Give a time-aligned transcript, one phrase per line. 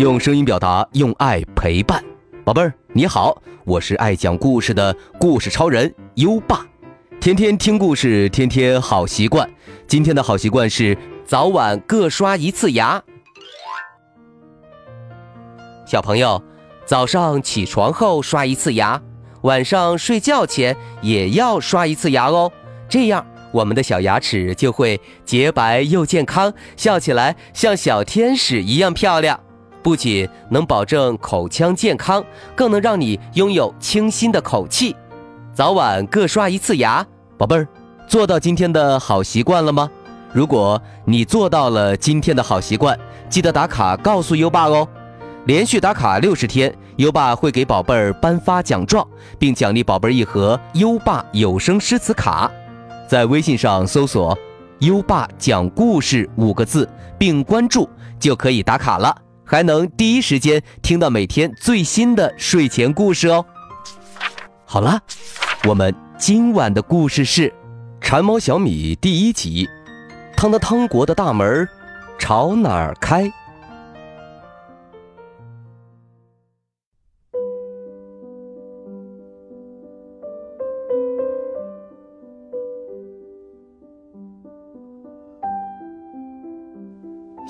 [0.00, 2.02] 用声音表达，用爱陪伴。
[2.42, 6.64] 宝贝儿，你好，我是爱讲故事的故事超人优爸。
[7.20, 9.46] 天天听故事，天天好习惯。
[9.86, 10.96] 今天的好习惯是
[11.26, 13.02] 早晚各刷一次牙。
[15.84, 16.42] 小朋友，
[16.86, 19.02] 早上起床后刷一次牙，
[19.42, 22.50] 晚上睡觉前也要刷一次牙哦。
[22.88, 29.38] 这样，我们的小牙齿就会洁白又健康，笑起来像小天使一样漂亮。
[29.82, 34.94] 不仅能保证口腔健康，更能让你拥有清新的口气。
[35.52, 37.06] 早晚各刷一次牙，
[37.36, 37.66] 宝贝儿，
[38.06, 39.90] 做到今天的好习惯了吗？
[40.32, 42.98] 如果你做到了今天的好习惯，
[43.28, 44.86] 记得打卡告诉优爸哦。
[45.46, 49.06] 连续打卡六十天，优爸会给宝贝儿颁发奖状，
[49.38, 52.50] 并奖励宝贝儿一盒优爸有声诗词卡。
[53.08, 54.38] 在微信上搜索
[54.80, 57.88] “优爸讲故事”五个字，并关注，
[58.20, 59.16] 就可以打卡了。
[59.50, 63.44] 还能第一时间听到每天最新的睡前故事哦。
[64.64, 65.00] 好了，
[65.64, 67.48] 我们今晚的故事是
[68.00, 69.66] 《馋猫小米》第一集，
[70.36, 71.68] 《汤的汤国的大门
[72.16, 73.24] 朝哪儿开》。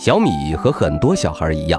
[0.00, 1.78] 小米和很多小孩一样。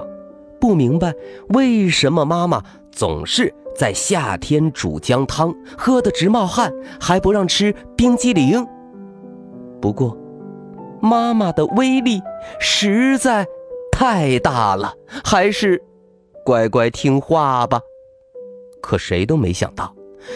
[0.60, 1.12] 不明白
[1.50, 8.64] 为什么妈妈总是在夏天煮姜汤，喝得直冒汗，还不让吃冰激凌。
[9.82, 10.16] 不过，
[11.02, 12.22] 妈妈的威力
[12.60, 13.48] 实在
[13.92, 15.82] 太大了，还是
[16.46, 17.82] 乖乖听话吧。
[18.84, 19.96] 可谁都没想到，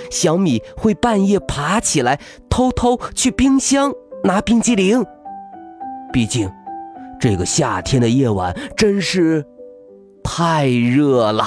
[0.09, 2.19] 小米会半夜爬起来，
[2.49, 5.05] 偷偷去冰箱拿冰激凌。
[6.11, 6.49] 毕竟，
[7.19, 9.45] 这个夏天的夜晚真是……
[10.27, 11.45] 太热了，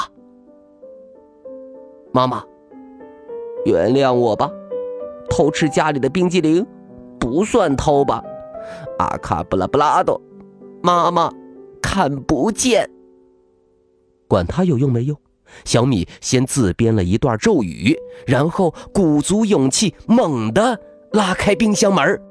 [2.12, 2.44] 妈妈，
[3.65, 4.48] 原谅我吧。
[5.28, 6.65] 偷吃家里的冰激凌
[7.19, 8.22] 不算偷吧？
[9.00, 10.20] 阿卡布拉布拉多，
[10.81, 11.28] 妈妈
[11.82, 12.88] 看不见。
[14.28, 15.19] 管他有用没用，
[15.64, 17.98] 小米先自编了一段咒语，
[18.28, 20.78] 然后鼓足勇气，猛地
[21.12, 22.22] 拉开冰箱门，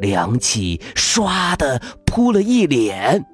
[0.00, 3.24] 凉气唰的扑了一脸。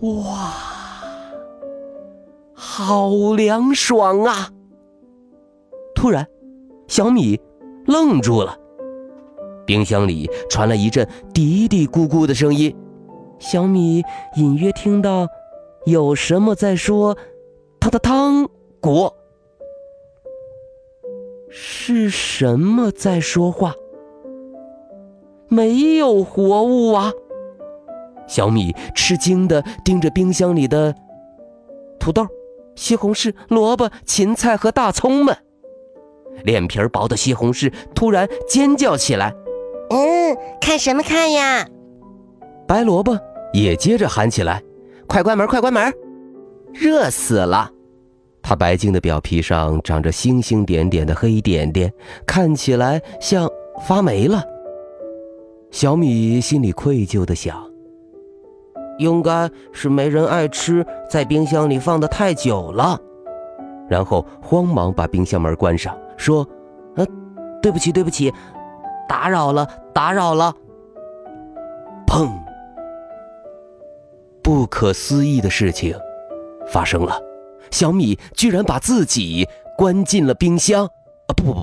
[0.00, 0.52] 哇！
[2.54, 4.50] 好凉爽啊！
[5.94, 6.26] 突然，
[6.86, 7.38] 小米
[7.86, 8.56] 愣住了。
[9.66, 12.74] 冰箱里传来一阵嘀嘀咕咕的声音，
[13.38, 14.02] 小米
[14.36, 15.26] 隐约听到
[15.84, 17.16] 有什么在说
[17.80, 18.48] ：“汤汤汤
[18.80, 19.14] 果。”
[21.50, 23.74] 是什么在说话？
[25.48, 27.12] 没有活物啊！
[28.26, 30.94] 小米吃惊的盯着冰箱里的
[31.98, 32.26] 土豆。
[32.76, 35.36] 西红柿、萝卜、芹菜和大葱们，
[36.44, 39.34] 脸皮薄的西红柿突然尖叫起来
[39.90, 41.66] ：“嗯，看什么看呀？”
[42.68, 43.18] 白萝卜
[43.52, 44.62] 也接着喊起来
[45.08, 45.92] ：“快关门，快关门，
[46.72, 47.68] 热死了！”
[48.42, 51.92] 它白净的表皮上长着星星点点的黑点点，
[52.24, 53.50] 看起来像
[53.88, 54.40] 发霉了。
[55.70, 57.68] 小米心里愧疚的想。
[58.98, 63.00] 应该是没人爱吃，在冰箱里放的太久了，
[63.88, 66.44] 然后慌忙把冰箱门关上，说
[66.96, 67.06] ：“呃，
[67.62, 68.32] 对不起，对不起，
[69.08, 70.52] 打扰了，打扰了。”
[72.08, 72.28] 砰！
[74.42, 75.94] 不可思议的事情
[76.66, 77.20] 发生了，
[77.70, 79.46] 小米居然把自己
[79.76, 80.86] 关进了冰箱。
[80.86, 81.54] 啊，不不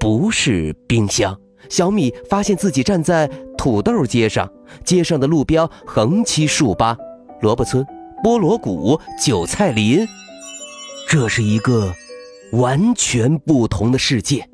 [0.00, 1.38] 不，不是冰箱。
[1.68, 4.50] 小米发现自己站在土豆街上，
[4.84, 6.96] 街上的路标横七竖八：
[7.40, 7.84] 萝卜村、
[8.22, 10.06] 菠萝谷、韭菜林。
[11.08, 11.92] 这是一个
[12.52, 14.48] 完全不同的世界。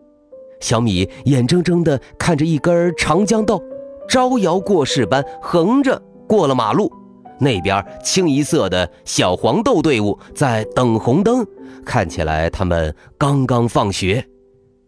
[0.60, 3.62] 小米眼睁睁地看着一根长江豆
[4.08, 6.92] 招摇过市般横着过了马路，
[7.38, 11.46] 那边清一色的小黄豆队伍在等红灯，
[11.84, 14.26] 看起来他们刚刚放学。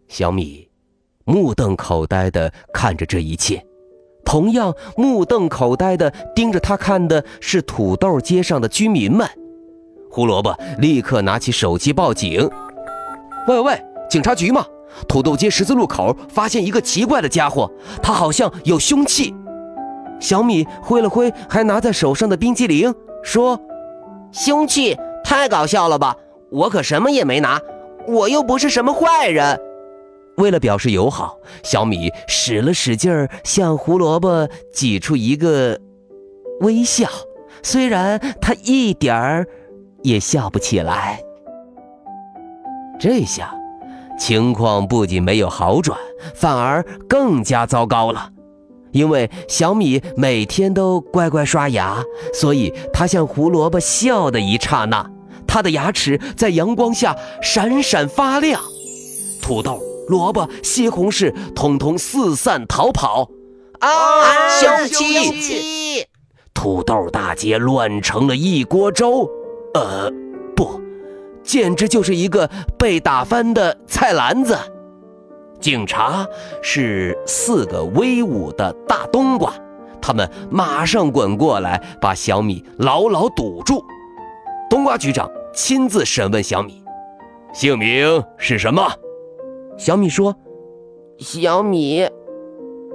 [0.07, 0.70] 小米。
[1.25, 3.63] 目瞪口呆地看着这一切，
[4.25, 9.27] 同样目瞪口呆地盯着他看的是土豆街上的居民们。
[10.09, 12.49] 胡萝卜立刻拿起手机报警
[13.47, 14.65] ：“喂喂喂，警察局吗？
[15.07, 17.71] 土豆街十字路口发现一个奇怪的家伙，
[18.03, 19.33] 他好像有凶器。”
[20.19, 22.93] 小米挥了挥还拿在手上的冰激凌，
[23.23, 23.59] 说
[24.33, 24.97] ：“凶器？
[25.23, 26.17] 太搞笑了吧！
[26.49, 27.59] 我可什么也没拿，
[28.05, 29.59] 我又不是什么坏人。”
[30.41, 35.79] 为了表示友好，小米使了使劲儿，向胡萝卜挤出一个
[36.61, 37.07] 微笑。
[37.61, 39.47] 虽然他一点儿
[40.01, 41.21] 也笑不起来。
[42.99, 43.53] 这下，
[44.17, 45.95] 情况不仅没有好转，
[46.33, 48.31] 反而更加糟糕了。
[48.93, 52.03] 因为小米每天都乖乖刷牙，
[52.33, 55.07] 所以他向胡萝卜笑的一刹那，
[55.45, 58.59] 他的牙齿在阳光下闪闪发亮。
[59.39, 59.79] 土豆、
[60.11, 63.29] 萝卜、西红柿统统四散逃跑。
[63.79, 63.89] 啊！
[64.59, 66.05] 凶器！
[66.53, 69.27] 土豆大街乱成了一锅粥。
[69.73, 70.11] 呃，
[70.55, 70.79] 不，
[71.41, 72.47] 简直就是一个
[72.77, 74.55] 被打翻的菜篮子。
[75.59, 76.27] 警察
[76.61, 79.53] 是四个威武的大冬瓜，
[80.01, 83.83] 他们马上滚过来，把小米牢牢堵住。
[84.69, 86.83] 冬瓜局长亲自审问小米
[87.53, 88.91] ：“姓名是什么？”
[89.81, 90.35] 小米说
[91.17, 92.07] ：“小米。”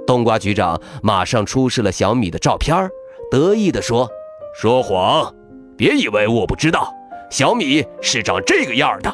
[0.07, 2.89] 冬瓜局长马上出示了小米的照片，
[3.29, 4.09] 得意地说
[4.55, 5.35] ：“说谎！
[5.75, 6.93] 别以为我不知道，
[7.29, 9.13] 小米是长这个样的。”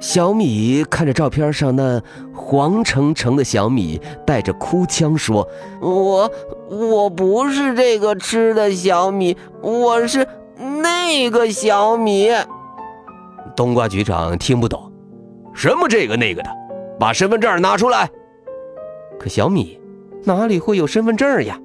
[0.00, 2.00] 小米看着照片上那
[2.34, 5.46] 黄澄澄的小米，带着哭腔说
[5.82, 6.30] ：“我
[6.70, 10.26] 我不是这个吃的小米，我是
[10.82, 12.30] 那个小米。”
[13.54, 14.90] 冬瓜局长听不懂，
[15.52, 16.50] 什么这个那个的，
[17.00, 18.08] 把身份证拿出来。
[19.18, 19.80] 可小米
[20.24, 21.58] 哪里会有身份证呀？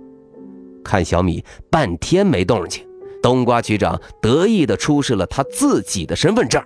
[0.83, 2.87] 看小米半天没动静，
[3.21, 6.63] 冬瓜局长得意地出示了他自己的身份证。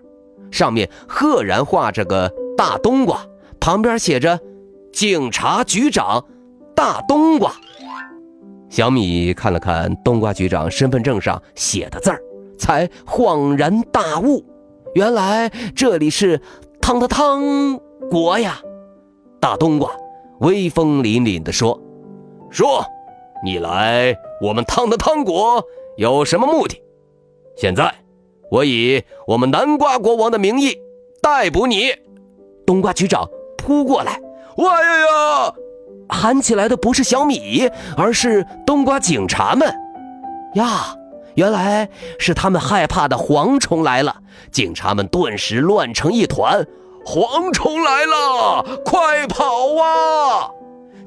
[0.52, 3.26] 上面赫然画着个大冬瓜，
[3.60, 4.40] 旁边写着
[4.92, 6.26] “警察局长
[6.76, 7.54] 大冬瓜”。
[8.70, 12.22] 小米看了看冬瓜局长身份证上写的字儿，
[12.58, 14.44] 才恍然大悟，
[14.96, 16.42] 原来这里是
[16.82, 17.80] 汤汤汤
[18.10, 18.60] 国呀！
[19.40, 19.92] 大冬瓜
[20.40, 21.80] 威风凛凛地说
[22.50, 22.84] ：“说，
[23.44, 25.64] 你来我们汤的汤国
[25.98, 26.82] 有什么目的？
[27.56, 27.94] 现在。”
[28.52, 30.76] 我以我们南瓜国王的名义
[31.22, 31.92] 逮捕你，
[32.66, 34.20] 冬瓜局长扑过来，
[34.58, 35.54] 哇呀呀！
[36.10, 39.72] 喊起来的不是小米，而是冬瓜警察们。
[40.56, 40.98] 呀，
[41.36, 44.16] 原来是他们害怕的蝗虫来了。
[44.52, 46.66] 警察们顿时乱成一团，
[47.06, 49.46] 蝗虫来了，快跑
[49.82, 50.52] 啊！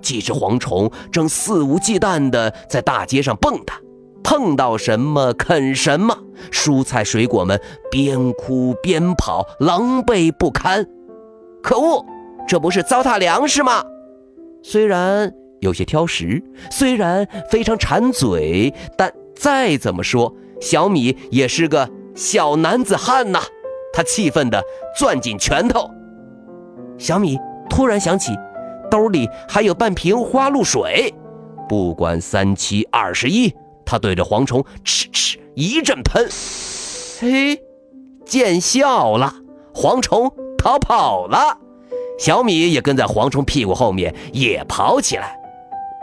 [0.00, 3.74] 几只蝗虫正肆无忌惮地在大街上蹦跶。
[4.24, 6.16] 碰到什么啃什么，
[6.50, 7.60] 蔬菜水果们
[7.90, 10.86] 边哭边跑，狼狈不堪。
[11.62, 12.04] 可恶，
[12.48, 13.84] 这不是糟蹋粮食吗？
[14.62, 23.40] 虽然有些挑食，虽然非常馋嘴，但再怎么说，小米也是个小男子汉呐。
[23.92, 24.62] 他气愤地
[24.98, 25.90] 攥紧拳头。
[26.98, 28.32] 小米突然想起，
[28.90, 31.12] 兜里还有半瓶花露水，
[31.68, 33.54] 不管三七二十一。
[33.84, 36.26] 他对着蝗虫嗤嗤一阵喷，
[37.20, 37.60] 嘿，
[38.24, 39.34] 见笑了，
[39.74, 41.58] 蝗虫逃跑了，
[42.18, 45.36] 小米也跟在蝗虫屁股后面也跑起来。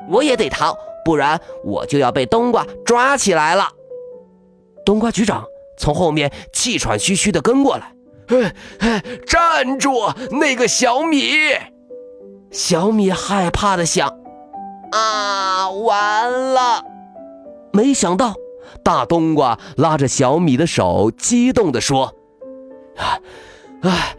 [0.08, 3.68] 我也得逃，不然我就要被冬瓜抓起来了。
[4.86, 5.44] 冬瓜局长
[5.80, 7.94] 从后面气喘吁吁地跟过来，
[8.28, 10.14] 嘿，嘿，站住！
[10.30, 11.32] 那个小米，
[12.52, 14.14] 小米害怕地想：
[14.92, 16.84] 啊，完了。
[17.72, 18.34] 没想到，
[18.84, 22.14] 大冬瓜拉着小米的手，激动地说
[23.00, 23.18] ：“啊，
[23.82, 24.16] 啊，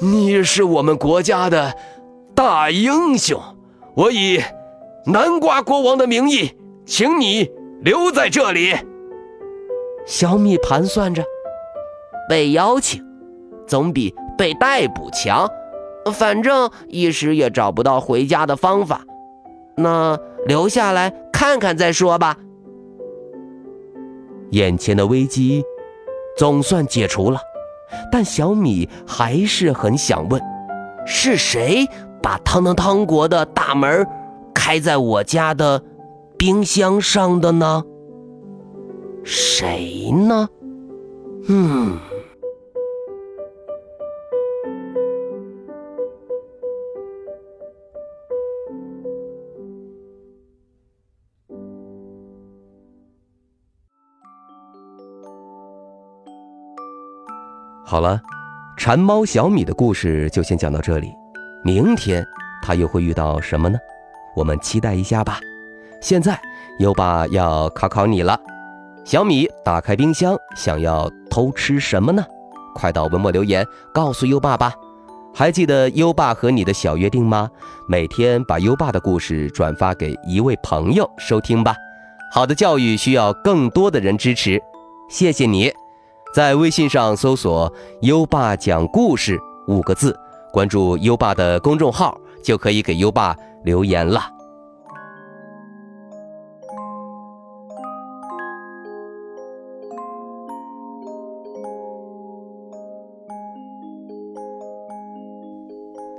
[0.00, 1.76] 你是我们国家的
[2.34, 3.40] 大英雄，
[3.94, 4.42] 我以
[5.06, 7.48] 南瓜国王的名义，请你
[7.82, 8.76] 留在这里。”
[10.06, 11.24] 小米盘算着，
[12.28, 13.04] 被邀请
[13.66, 15.48] 总比被逮捕强，
[16.12, 19.02] 反正一时也找不到回家的方法，
[19.76, 22.36] 那留下来看看再说吧。
[24.50, 25.62] 眼前的危机
[26.36, 27.40] 总算解除了，
[28.10, 30.42] 但小米还是很想问：
[31.06, 31.86] 是谁
[32.20, 34.06] 把汤汤汤国的大门
[34.52, 35.82] 开在我家的
[36.36, 37.84] 冰箱上的呢？
[39.24, 40.48] 谁呢？
[41.48, 41.98] 嗯。
[57.84, 58.18] 好了，
[58.78, 61.12] 馋猫小米的故事就先讲到这里。
[61.62, 62.26] 明天
[62.62, 63.78] 他又会遇到什么呢？
[64.34, 65.38] 我们期待一下吧。
[66.00, 66.40] 现在
[66.78, 68.40] 优爸要考考你了：
[69.04, 72.24] 小米打开冰箱，想要偷吃什么呢？
[72.74, 74.72] 快到文末留言告诉优爸吧。
[75.34, 77.50] 还记得优爸和你的小约定吗？
[77.88, 81.74] 每天把优爸的故事转发给一位朋友收听吧。
[82.32, 84.62] 好的教育需要更多的人支持，
[85.10, 85.72] 谢谢你。
[86.34, 87.70] 在微信上搜索
[88.02, 90.18] “优爸讲故事”五个字，
[90.52, 94.22] 关注优爸的公众号，就可以给优爸留言了。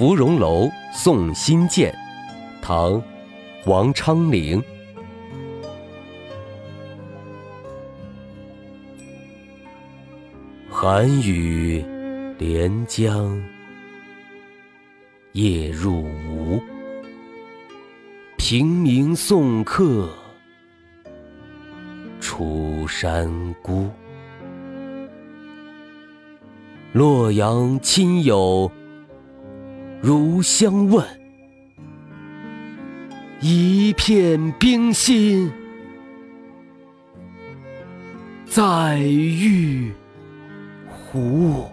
[0.00, 1.94] 芙蓉楼送辛渐，
[2.62, 2.92] 唐·
[3.66, 4.64] 王昌龄。
[10.70, 11.84] 寒雨
[12.38, 13.38] 连江
[15.32, 16.58] 夜入吴，
[18.38, 20.08] 平明送客
[22.20, 23.86] 楚山孤。
[26.94, 28.72] 洛阳亲友。
[30.02, 31.06] 如相问，
[33.40, 35.52] 一片冰心
[38.46, 39.92] 在玉
[40.88, 41.70] 壶。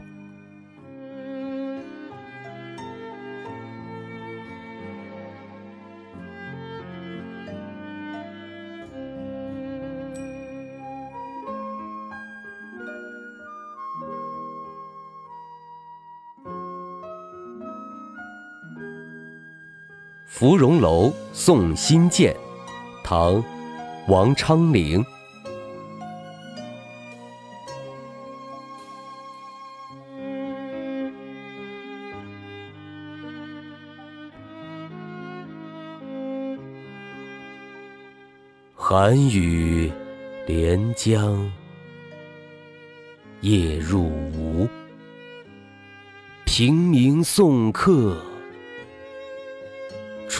[20.27, 22.35] 芙蓉楼送辛渐，
[23.01, 23.41] 唐·
[24.09, 25.03] 王昌龄。
[38.75, 39.91] 寒雨
[40.45, 41.51] 连江
[43.39, 44.03] 夜入
[44.35, 44.67] 吴，
[46.45, 48.21] 平明送客。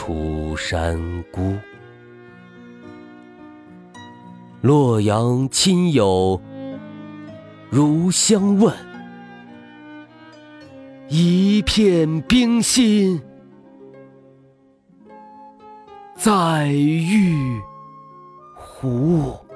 [0.08, 0.98] 楚山
[1.30, 1.54] 孤，
[4.62, 6.40] 洛阳亲友
[7.68, 8.74] 如相问，
[11.08, 13.20] 一片冰心
[16.16, 17.60] 在玉
[18.54, 19.47] 壶。